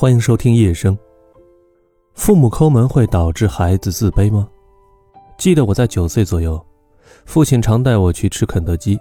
[0.00, 0.98] 欢迎收听夜声。
[2.14, 4.48] 父母抠门会导致孩子自卑吗？
[5.36, 6.58] 记得我在九岁左右，
[7.26, 8.98] 父亲常带我去吃肯德基。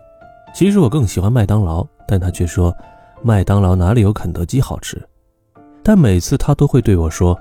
[0.53, 2.75] 其实我更喜欢麦当劳，但他却说
[3.21, 5.01] 麦当劳哪里有肯德基好吃。
[5.81, 7.33] 但每次他都会对我说：“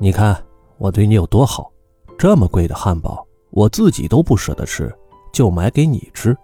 [0.00, 0.34] 你看
[0.78, 1.70] 我对你有多好，
[2.16, 4.90] 这么贵的汉堡我自己都不舍得吃，
[5.30, 6.34] 就买给你吃。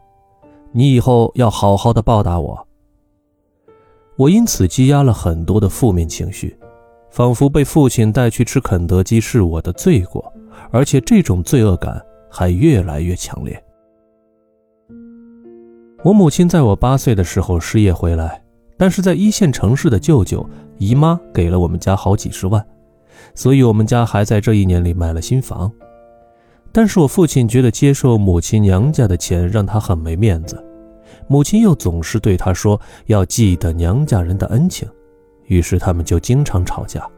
[0.72, 2.54] 你以后要好好的报答我。”
[4.16, 6.56] 我因此积压了很多的负面情绪，
[7.10, 10.32] 仿佛被父亲带去吃肯德基是我的罪过，
[10.70, 12.00] 而且这种罪恶感
[12.30, 13.60] 还越来越强烈。
[16.04, 18.40] 我母亲在我八岁的时候失业回来，
[18.76, 22.64] 但是在一线城市的舅舅姨妈给了我们家好几十万，
[23.34, 25.70] 所以我们家还在这一年里买了新房。
[26.70, 30.62] 但是我父亲觉得接受母亲娘家的钱让他很没面子。
[31.26, 34.88] 母亲又总是对他说要记得娘家人的恩情，
[35.46, 37.08] 于是他们就经常吵架。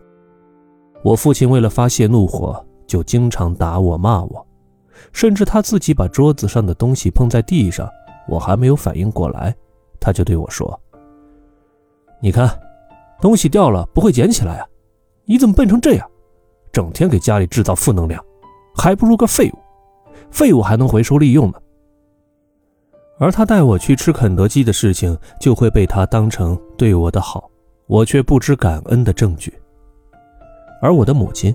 [1.03, 4.47] 我父亲为了发泄怒火，就经常打我骂我，
[5.12, 7.89] 甚至他自己把桌子上的东西碰在地上，
[8.29, 9.55] 我还没有反应过来，
[10.01, 10.81] 他就对我说
[12.21, 12.49] ：“你看，
[13.21, 14.67] 东西掉了不会捡起来啊，
[15.25, 16.11] 你怎么笨成这样？
[16.73, 18.23] 整天给家里制造负能量，
[18.75, 19.59] 还不如个废物，
[20.31, 21.59] 废物还能回收利用呢。”
[23.19, 27.50] 而他带我去吃肯德基的事情，就会被他当成对我的好，
[27.86, 29.53] 我却不知感恩的证据。
[30.83, 31.55] 而我的母亲，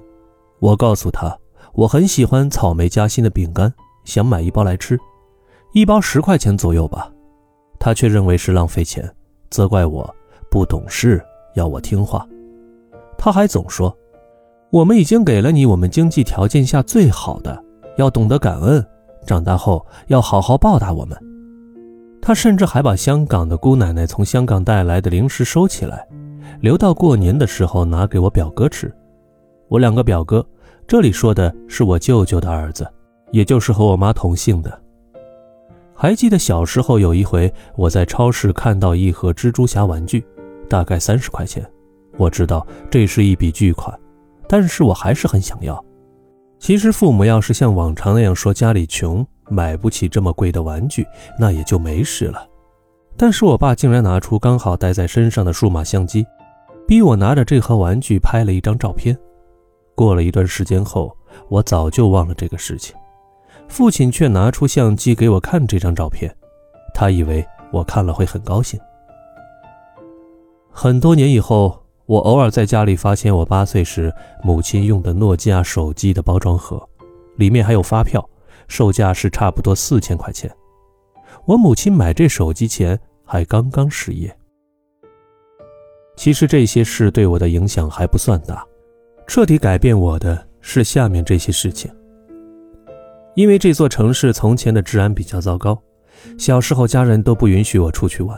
[0.60, 1.38] 我告诉她
[1.74, 3.72] 我很喜欢草莓夹心的饼干，
[4.06, 5.00] 想买一包来吃，
[5.74, 7.12] 一包十块钱左右吧，
[7.80, 9.08] 她却认为是浪费钱，
[9.52, 10.16] 责怪我
[10.50, 11.24] 不懂事，
[11.54, 12.28] 要我听话。
[13.20, 13.96] 他还总说，
[14.72, 17.64] 我们已经给了你我们经济条件下最好的，
[17.98, 18.84] 要懂得感恩，
[19.28, 21.31] 长大后要好好报答我们。
[22.22, 26.08] 他甚至还把香港的姑奶奶从香港带来的零食收起来，
[26.60, 28.94] 留到过年的时候拿给我表哥吃。
[29.68, 30.46] 我两个表哥，
[30.88, 32.88] 这里说的是我舅舅的儿子，
[33.32, 34.82] 也就是和我妈同姓的。
[35.96, 40.24] 还记得小时候有一回，我在超市看到一盒蜘蛛侠玩具，
[40.70, 41.68] 大概三十块钱。
[42.18, 43.98] 我知道这是一笔巨款，
[44.48, 45.84] 但是我还是很想要。
[46.60, 51.06] 其实父母要是像往常那样说家里穷，买不起这么贵的玩具，
[51.38, 52.48] 那也就没事了。
[53.18, 56.26] 但是我爸竟然拿出刚好带在身上的数码相机，
[56.88, 59.16] 逼我拿着这盒玩具拍了一张照片。
[59.94, 61.16] 过了一段时间后，
[61.50, 62.96] 我早就忘了这个事情，
[63.68, 66.34] 父亲却拿出相机给我看这张照片，
[66.94, 68.80] 他以为我看了会很高兴。
[70.72, 71.78] 很多年以后。
[72.08, 74.14] 我偶尔在家里发现我八岁时
[74.44, 76.82] 母亲用的诺基亚手机的包装盒，
[77.38, 78.28] 里面还有发票，
[78.72, 80.50] 售价是差不多四千块钱。
[81.44, 84.34] 我母亲买这手机前还刚刚失业。
[86.16, 88.66] 其实这些事对我的影响还不算大，
[89.28, 91.92] 彻底改变我的是下面这些事情。
[93.36, 95.78] 因为这座城市从前的治安比较糟糕，
[96.38, 98.38] 小时候家人都不允许我出去玩。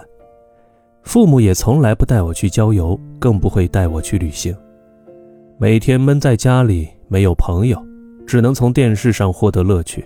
[1.04, 4.56] 父母也从来不带我去郊游，更不会带我去旅行。
[5.60, 7.80] 每天闷在家里，没有朋友，
[8.26, 10.04] 只能从电视上获得乐趣。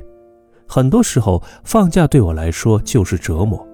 [0.68, 3.66] 很多时候，放假对我来说就是折磨。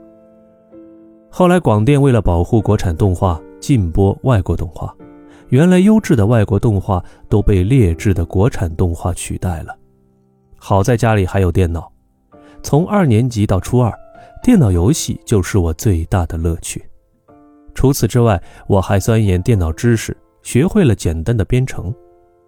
[1.30, 4.96] 后来，广电为了保护国产动画，禁播外国动画，
[5.50, 9.76] 原来优质的外国动画都被劣质的国产动画取代了。
[10.56, 11.92] 好在家里还有电脑，
[12.62, 13.92] 从二年级到初二，
[14.44, 16.84] 电脑游戏就是我最大的乐趣。
[17.74, 21.94] 除此之外，我还钻研电脑知识，学会了简单的编程。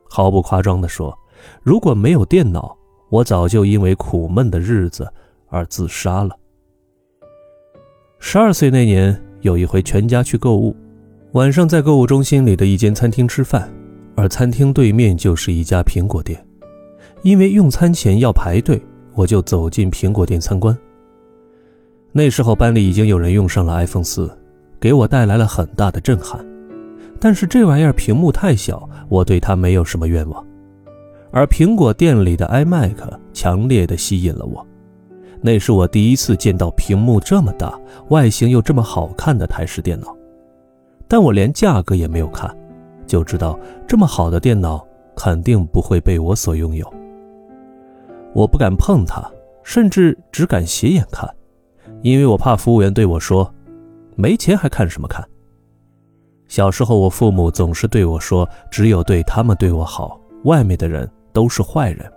[0.07, 1.17] 毫不夸张地说，
[1.63, 2.77] 如果没有电脑，
[3.15, 5.07] 我早就因为苦闷的日子
[5.47, 6.35] 而自杀了。
[8.19, 10.75] 十二岁那年，有一回全家去购物，
[11.31, 13.71] 晚上在购物中心里的一间餐厅吃饭，
[14.15, 16.45] 而餐厅对面就是一家苹果店。
[17.21, 18.81] 因为用餐前要排队，
[19.13, 20.77] 我就走进苹果店参观。
[22.11, 24.29] 那时候班里已经有人用上了 iPhone 四。
[24.77, 26.45] 给我带来了很大的震撼，
[27.19, 30.45] 但是这玩意儿屏幕太小，我对它没有什么愿望。
[31.35, 32.95] 而苹果店里的 iMac
[33.33, 34.65] 强烈的吸引了我，
[35.41, 37.77] 那是我第一次见到屏幕这么大、
[38.07, 40.15] 外形又这么好看的台式电脑。
[41.09, 42.49] 但我连价格也没有看，
[43.05, 44.81] 就知道这么好的电脑
[45.13, 46.89] 肯定不会被我所拥有。
[48.33, 49.29] 我不敢碰它，
[49.61, 51.29] 甚至只敢斜眼看，
[52.01, 53.53] 因为我怕服务员对我说。
[54.15, 55.21] 没钱还看什么看？
[56.47, 61.05] 小时候，我父母总是对我说：“只有对他们对我好，外面的人
[61.35, 62.11] 都是坏人。”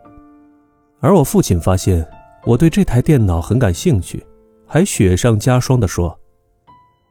[1.00, 2.08] 而我父亲发现
[2.44, 4.24] 我对这台电脑很感兴趣，
[4.66, 6.18] 还雪上加霜地说：“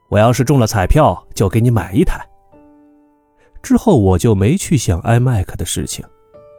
[0.09, 2.25] 我要是中了彩票，就给你买一台。”
[3.61, 6.05] 之后我就没去想 iMac 的事情，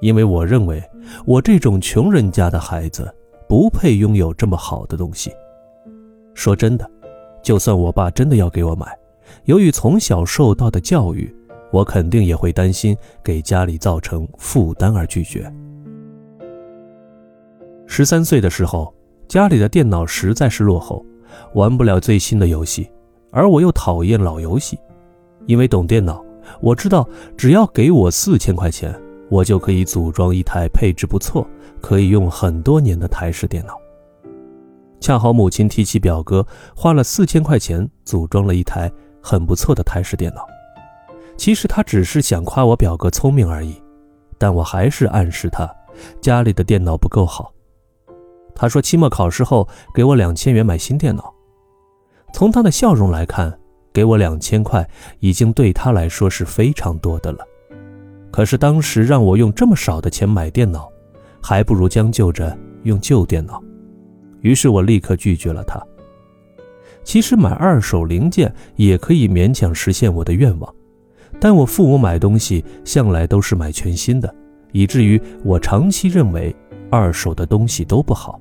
[0.03, 0.83] 因为我认为
[1.25, 3.15] 我这种穷人家的孩子
[3.49, 5.33] 不配拥有这么好的东西。
[6.35, 6.89] 说真的，
[7.43, 8.87] 就算我爸真的要给我买，
[9.45, 11.35] 由于从小受到的教育，
[11.71, 15.53] 我肯定也会担心给家里造成负担而拒绝。
[17.87, 18.95] 十三岁的时候，
[19.27, 21.05] 家里的电脑实在是落后，
[21.55, 22.91] 玩不了最新的游戏，
[23.31, 24.79] 而我又讨厌老游戏。
[25.47, 26.23] 因为懂电脑，
[26.61, 28.95] 我知道只要给我四千块钱，
[29.31, 31.47] 我就可以组装一台配置不错、
[31.81, 33.75] 可以用很多年的台式电脑。
[35.01, 38.91] 恰好母亲提起表哥花了四千块钱组装了一台
[39.23, 40.47] 很不错的台式电脑，
[41.39, 43.81] 其实他只是想夸我表哥聪明而已，
[44.37, 45.67] 但我还是暗示他
[46.21, 47.55] 家里的电脑不够好。
[48.55, 51.33] 他说期末考试后给我两千元买新电脑。
[52.35, 53.57] 从他的笑容来看，
[53.93, 54.87] 给我两千块
[55.21, 57.39] 已经对他来说是非常多的了。
[58.33, 60.91] 可是当时让我用这么少的钱买电脑，
[61.41, 63.63] 还不如将就着用旧电脑。
[64.41, 65.81] 于是我立刻拒绝了他。
[67.05, 70.75] 其实买二手零件也可以勉强实现我的愿望，
[71.41, 74.35] 但我父母买东西向来都是买全新的，
[74.73, 76.55] 以至于我长期认为
[76.91, 78.41] 二手的东西都不好。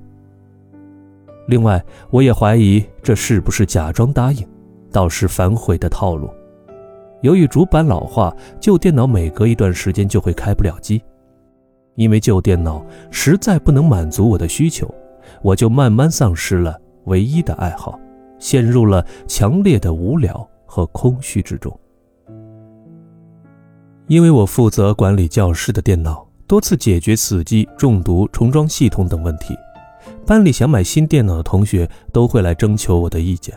[1.46, 4.46] 另外，我也怀疑这是不是假装答应，
[4.90, 6.28] 到时反悔的套路。
[7.22, 11.02] 由于主板老化，旧电脑每隔一段时间就会开不了机，
[11.94, 14.92] 因为旧电脑实在不能满足我的需求，
[15.42, 17.98] 我就慢慢丧失了唯一的爱好，
[18.38, 21.74] 陷入了强烈的无聊和空虚之中。
[24.08, 29.54] 因为我负责管理教室的电脑，多次解决死机、中毒、重装系统等问题。
[30.26, 33.54] 班里想买新电脑的同学都会来征求我的意见，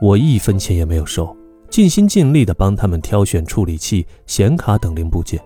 [0.00, 1.36] 我一分钱也没有收，
[1.68, 5.40] 尽心尽力地帮他们挑选处理器、显卡等零部件。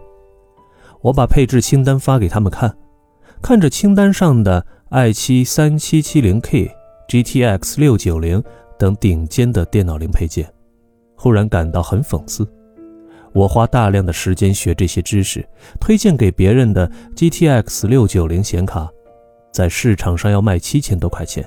[1.01, 2.77] 我把配置清单发给他们看，
[3.41, 6.71] 看着清单上的 i7 3770K、
[7.09, 8.45] GTX 690
[8.79, 10.53] 等顶尖的电脑零配件，
[11.17, 12.47] 忽然感到很讽刺。
[13.33, 15.47] 我花大量的时间学这些知识，
[15.81, 18.91] 推荐给别人的 GTX 690显卡。
[19.53, 21.47] 在市场上要卖七千多块钱，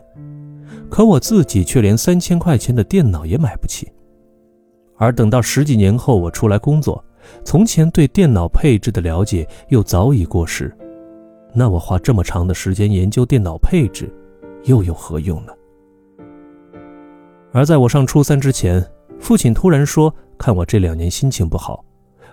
[0.90, 3.92] 可我自己却连三千块钱的电脑也买不起。
[4.98, 7.04] 而等到十几年后我出来工作，
[7.44, 10.72] 从前对电脑配置的了解又早已过时，
[11.54, 14.08] 那我花这么长的时间研究电脑配置，
[14.66, 15.54] 又有何用呢？
[17.52, 18.86] 而在我上初三之前，
[19.20, 21.84] 父亲突然说，看我这两年心情不好，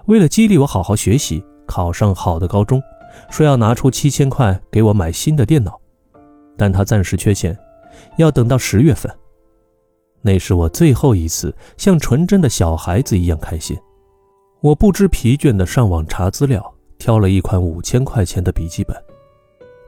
[0.07, 2.83] 为了激励我好好学习，考上好的高中。
[3.31, 5.79] 说要拿出七千块给我买新的电脑，
[6.57, 7.57] 但他暂时缺钱，
[8.17, 9.11] 要等到十月份。
[10.23, 13.77] 那是我最后一次像纯真的小孩子一样开心。
[14.61, 18.97] 我不知疲倦地上网查资料，挑了一款五千块钱的笔记本。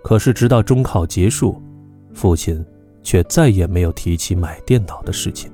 [0.02, 1.62] 可是直到中考结束，
[2.12, 2.62] 父亲
[3.02, 5.50] 却再也没有提起买电脑的事情。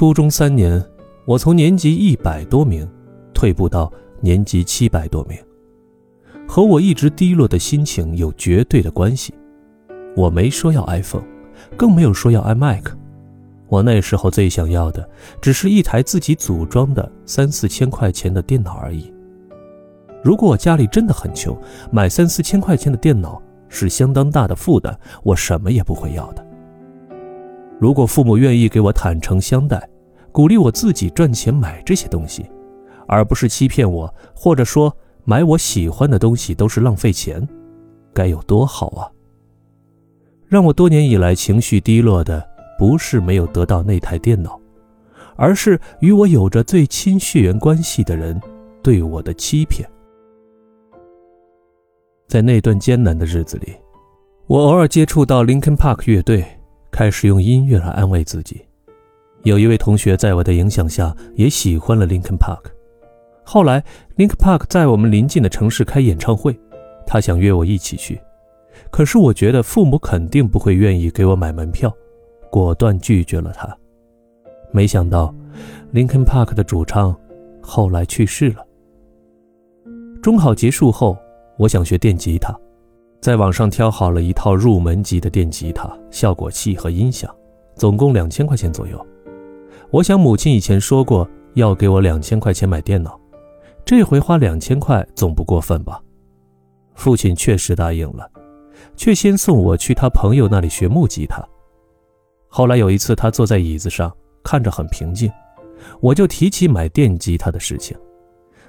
[0.00, 0.82] 初中三年，
[1.26, 2.88] 我从年级一百多名
[3.34, 3.92] 退步到
[4.22, 5.38] 年级七百多名。
[6.48, 9.34] 和我一直低落的心情有绝对的关系。
[10.16, 11.26] 我没说要 iPhone，
[11.76, 12.82] 更没有说要 iMac。
[13.68, 15.06] 我那时候最想要的，
[15.38, 19.12] 只是一台自己组装的三四千块钱的电脑而已。
[20.24, 21.54] 如果我家里真的很穷，
[21.92, 26.46] 买三四千块钱的电脑是相当大的负担，我什么也不会要的。
[27.80, 29.88] 如果父母愿意给我坦诚相待，
[30.30, 32.44] 鼓励我自己赚钱买这些东西，
[33.08, 34.94] 而不是欺骗我，或者说。
[35.22, 37.46] 买我喜欢的东西都是浪费钱，
[38.12, 39.06] 该有多好啊！
[40.48, 42.44] 让我多年以来情绪低落的，
[42.78, 44.58] 不是没有得到那台电脑，
[45.36, 48.40] 而是与我有着最亲血缘关系的人
[48.82, 49.88] 对我的欺骗。
[52.26, 53.76] 在那段艰难的日子里，
[54.48, 56.44] 我偶尔接触到 Linkin Park 乐队，
[56.90, 58.60] 开始用音乐来安慰自己。
[59.44, 62.60] 有一位同学在我的影响下，也喜欢了 Linkin Park。
[63.42, 63.82] 后来
[64.16, 66.58] ，Link Park 在我们邻近的城市开演唱会，
[67.06, 68.20] 他想约我一起去，
[68.90, 71.92] 可是我觉得父母肯定不会愿意给我买门票，
[72.50, 73.76] 果断拒绝了他。
[74.72, 75.34] 没想到
[75.92, 77.16] ，Linkin Park 的主唱
[77.60, 78.64] 后来去世了。
[80.22, 81.16] 中考结束后，
[81.56, 82.54] 我想学电吉他，
[83.20, 87.30] 在网上挑好了一套入门级的电吉他、效果器和音响，
[87.74, 89.06] 总共两千块钱左右。
[89.90, 93.20] 我想母亲以前说过要给我两千块钱买电脑。
[93.84, 96.00] 这回花两千块总不过分吧？
[96.94, 98.30] 父亲确实答应了，
[98.96, 101.46] 却先送我去他朋友那里学木吉他。
[102.48, 104.10] 后来有一次，他坐在椅子上，
[104.42, 105.30] 看着很平静，
[106.00, 107.94] 我就提起买电吉他的事情。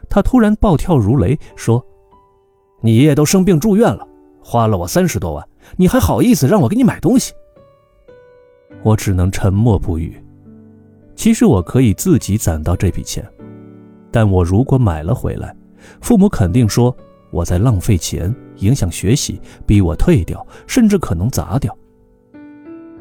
[0.10, 1.86] 他突然暴跳如雷，说
[2.82, 4.08] ：“你爷爷都生病住院了，
[4.42, 7.34] 花了我三十多万，你还好意思让我给你买东西？”
[8.84, 10.22] 我只能沉默不语。
[11.16, 13.24] 其实我可以自己攒到这笔钱，
[14.10, 15.56] 但我如果买了回来，
[16.02, 16.96] 父母肯定说
[17.30, 21.78] 我在浪费钱，影响学习，逼我退掉，甚至可能砸掉。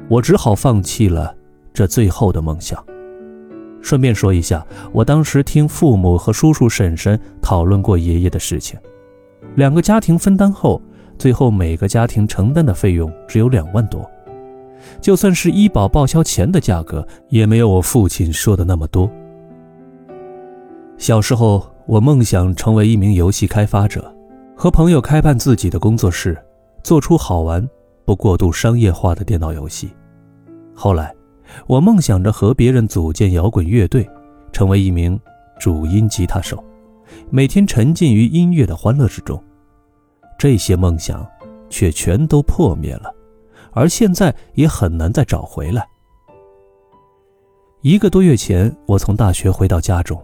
[0.08, 1.34] 我只好放弃了
[1.72, 2.84] 这最后的梦想。
[3.80, 8.78] 顺便说一下，我当时听父母和叔叔婶婶讨论过爷爷的事情，
[9.54, 10.82] 两个家庭分担后，
[11.20, 14.10] 最后每个家庭承担的费用只有两万多，
[15.02, 19.10] 就算是医保报销前的价格，也没有我父亲说的那么多。
[20.96, 24.10] 小时候，我梦想成为一名游戏开发者，
[24.56, 26.34] 和朋友开办自己的工作室，
[26.82, 27.68] 做出好玩
[28.06, 29.90] 不过度商业化的电脑游戏。
[30.74, 31.14] 后来。
[31.66, 34.08] 我梦想着和别人组建摇滚乐队，
[34.52, 35.18] 成为一名
[35.58, 36.62] 主音吉他手，
[37.28, 39.42] 每天沉浸于音乐的欢乐之中。
[40.40, 41.28] 这些梦想
[41.68, 43.14] 却全都破灭了，
[43.72, 45.86] 而现在也很难再找回来。
[47.82, 50.18] 一个多月前，我从大学回到家中，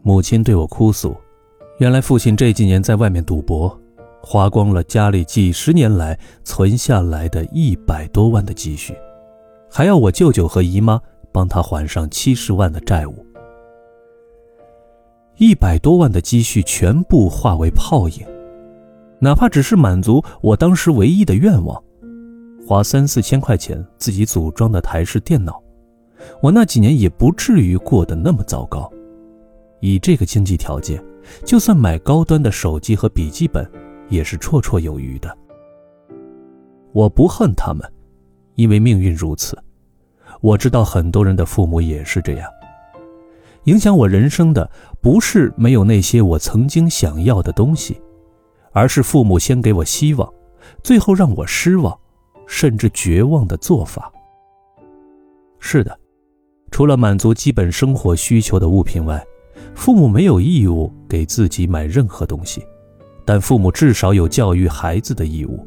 [0.00, 1.16] 母亲对我哭诉：
[1.78, 3.76] 原来父亲这几年在外面赌博，
[4.22, 8.94] 花光了家里几十年来存下来的一百多万的积蓄。
[9.68, 11.00] 还要我舅舅和姨妈
[11.32, 13.26] 帮他还上七十万的债务，
[15.36, 18.24] 一百多万的积蓄全部化为泡影。
[19.20, 21.82] 哪怕只是满足我当时唯一的愿望，
[22.66, 25.62] 花三四千块钱自己组装的台式电脑，
[26.42, 28.90] 我那几年也不至于过得那么糟糕。
[29.80, 31.02] 以这个经济条件，
[31.44, 33.68] 就算买高端的手机和笔记本，
[34.08, 35.36] 也是绰绰有余的。
[36.92, 37.84] 我不恨他们。
[38.54, 39.56] 因为命运如此，
[40.40, 42.50] 我知道很多人的父母也是这样。
[43.66, 44.68] 影响我人生的
[45.00, 48.00] 不是没有那些我曾经想要的东西，
[48.78, 50.32] 而是父母先给我希望，
[50.84, 51.98] 最后让我失望，
[52.46, 54.08] 甚至绝望的做法。
[55.58, 55.98] 是的，
[56.70, 59.20] 除了满足基本生活需求的物品外，
[59.74, 62.64] 父母没有义务给自己买任何东西，
[63.24, 65.66] 但父母至少有教育孩子的义务。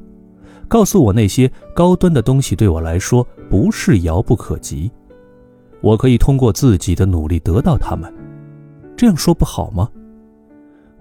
[0.70, 4.90] 告诉我那些高端的东西对我来说不是遥不可及，
[5.82, 8.10] 我可以通过自己的努力得到它们。
[8.96, 9.90] 这样说不好吗？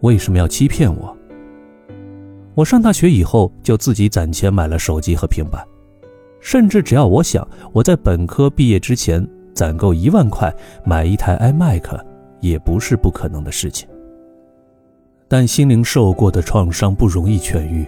[0.00, 1.17] 为什么要欺骗我？
[2.54, 5.64] 我上大学以后就自己攒钱买了手机和平板，
[6.40, 10.54] 甚至只要我想，我在本科毕业之前攒够一万块
[10.85, 12.00] 买一台 iMac
[12.40, 13.88] 也不是不可能的事情。
[15.28, 17.87] 但心灵受过的创伤不容易痊愈。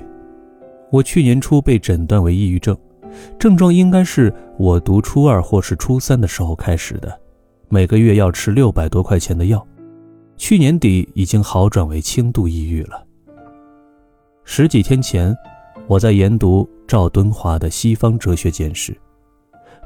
[0.90, 2.76] 我去年初被诊断为抑郁症，
[3.38, 7.18] 症状应该是我读初二或是初三的时候开始的，
[7.68, 9.66] 每个月要吃六百多块钱的药，
[10.36, 13.04] 去年底已经好转为轻度抑郁了。
[14.44, 15.34] 十几天前，
[15.86, 18.92] 我在研读赵敦华的《西方哲学简史》，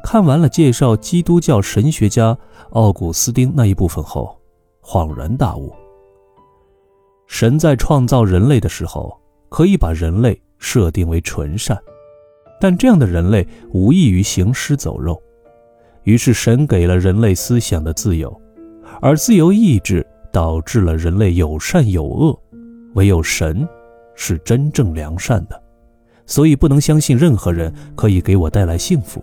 [0.03, 2.37] 看完了介绍基督教神学家
[2.71, 4.37] 奥古斯丁那一部分后，
[4.83, 5.73] 恍然大悟：
[7.27, 9.17] 神在创造人类的时候，
[9.49, 10.41] 可以把人类。
[10.59, 11.79] 设定为纯善，
[12.59, 15.23] 但这样的人类无异于行尸走肉。
[16.05, 18.35] 于是神给了人类思想的自由，
[19.03, 22.41] 而自由意志导致了人类有善有恶，
[22.95, 23.69] 唯有神
[24.17, 25.63] 是真正良善的，
[26.27, 29.23] 所以不能相信任何人可以给我带来幸福，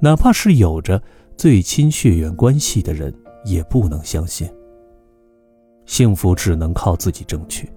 [0.00, 1.02] 哪怕是有着
[1.36, 3.12] 最亲血缘关系的人，
[3.44, 4.48] 也不能相信。
[5.84, 7.70] 幸福只能靠自己争取。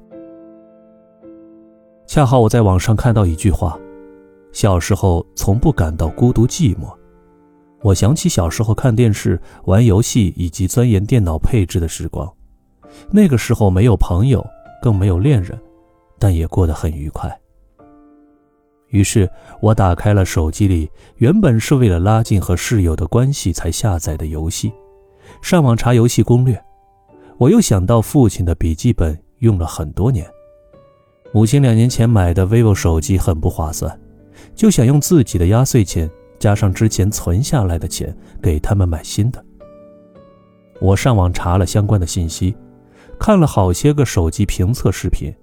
[2.06, 3.80] 恰好我在网上看到一句话
[4.52, 6.94] ：“小时候从不感到孤独寂寞。”
[7.82, 12.32] 我想起小时候看电视、玩游戏以及钻研电脑配置的时光。
[13.10, 14.46] 那个时候没有朋友，
[14.82, 15.58] 更没有恋人，
[16.22, 17.36] 但也过得很愉快。
[18.90, 19.28] 于是
[19.60, 24.72] 我打开了手机里原本是为了拉近和室友的关系才下载的游戏，
[25.42, 26.62] 上网查游戏攻略。
[27.40, 30.30] 我又想到父亲的笔记本用了很多年。
[31.34, 34.00] 母亲两年前买的 vivo 手机很不划算，
[34.54, 39.44] 就想用自己的压岁钱加上之前存下来的钱给他们买新的。
[40.80, 42.56] 我上网查了相关的信息，
[43.18, 45.34] 看了好些个手机评测视频，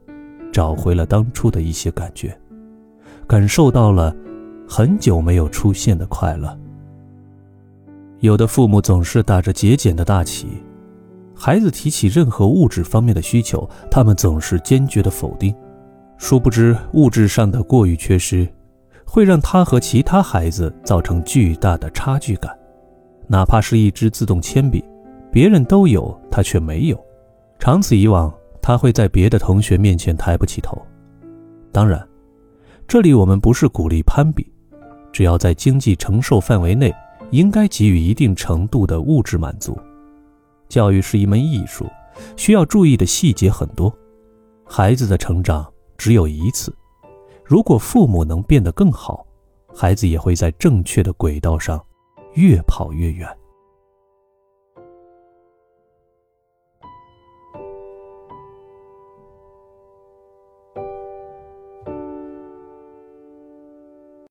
[0.52, 2.36] 找回了当初的一些感觉，
[3.26, 4.14] 感受到了
[4.68, 6.58] 很久没有出现的快乐。
[8.20, 10.48] 有的父母总是打着节俭的大旗，
[11.34, 15.54] 孩子提起任何物质方面的需求，他们总是坚决的否定。
[16.16, 18.48] 殊不知，物质上的过于缺失，
[19.06, 22.52] 会让他和其他孩子造成巨大的差距感。
[23.28, 24.84] 哪怕是一支自动铅笔，
[25.30, 26.98] 别人都有，他却没有，
[27.60, 30.80] 长此以往，他会在别的同学面前抬不起头。
[31.72, 32.06] 当然，
[32.86, 34.50] 这里我们不是鼓励攀比，
[35.12, 36.94] 只要在经济承受范围内，
[37.30, 39.78] 应该给予一定程度的物质满足。
[40.68, 41.86] 教育是一门艺术，
[42.36, 43.94] 需要注意的细节很多。
[44.66, 46.74] 孩子的成长只有一次，
[47.44, 49.26] 如果父母能变得更好，
[49.74, 51.82] 孩子也会在正确的轨道上
[52.34, 53.28] 越跑越远。